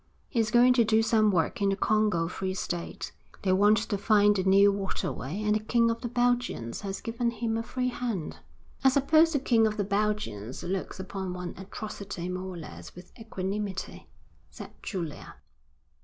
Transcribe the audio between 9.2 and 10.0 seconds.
the King of the